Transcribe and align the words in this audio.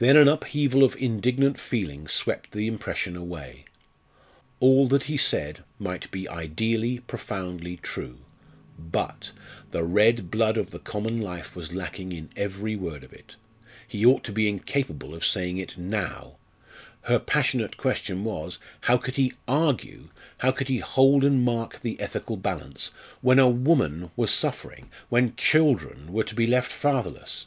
Then 0.00 0.16
an 0.16 0.26
upheaval 0.26 0.82
of 0.82 0.96
indignant 0.96 1.60
feeling 1.60 2.08
swept 2.08 2.50
the 2.50 2.66
impression 2.66 3.14
away. 3.16 3.64
All 4.58 4.88
that 4.88 5.04
he 5.04 5.16
said 5.16 5.62
might 5.78 6.10
be 6.10 6.28
ideally, 6.28 6.98
profoundly 6.98 7.76
true 7.76 8.18
but 8.76 9.30
the 9.70 9.84
red 9.84 10.32
blood 10.32 10.56
of 10.56 10.70
the 10.72 10.80
common 10.80 11.20
life 11.20 11.54
was 11.54 11.72
lacking 11.72 12.10
in 12.10 12.28
every 12.34 12.74
word 12.74 13.04
of 13.04 13.12
it! 13.12 13.36
He 13.86 14.04
ought 14.04 14.24
to 14.24 14.32
be 14.32 14.48
incapable 14.48 15.14
of 15.14 15.24
saying 15.24 15.58
it 15.58 15.78
now. 15.78 16.38
Her 17.02 17.20
passionate 17.20 17.76
question 17.76 18.24
was, 18.24 18.58
how 18.80 18.96
could 18.96 19.14
he 19.14 19.34
argue 19.46 20.08
how 20.38 20.50
could 20.50 20.66
he 20.66 20.78
hold 20.78 21.22
and 21.22 21.40
mark 21.44 21.82
the 21.82 22.00
ethical 22.00 22.36
balance 22.36 22.90
when 23.20 23.38
a 23.38 23.48
woman 23.48 24.10
was 24.16 24.32
suffering, 24.32 24.90
when 25.08 25.36
children 25.36 26.12
were 26.12 26.24
to 26.24 26.34
be 26.34 26.48
left 26.48 26.72
fatherless? 26.72 27.46